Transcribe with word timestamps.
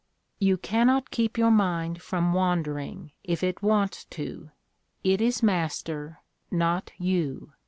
"You 0.39 0.57
cannot 0.57 1.11
keep 1.11 1.37
your 1.37 1.51
mind 1.51 2.01
from 2.01 2.33
wandering, 2.33 3.11
if 3.23 3.43
it 3.43 3.61
wants 3.61 4.03
to; 4.05 4.49
it 5.03 5.21
is 5.21 5.43
master, 5.43 6.21
not 6.49 6.91
you. 6.97 7.53